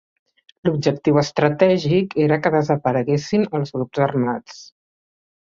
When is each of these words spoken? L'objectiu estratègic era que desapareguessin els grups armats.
L'objectiu 0.69 1.19
estratègic 1.21 2.15
era 2.23 2.39
que 2.47 2.53
desapareguessin 2.57 3.47
els 3.61 3.75
grups 3.77 4.03
armats. 4.09 4.59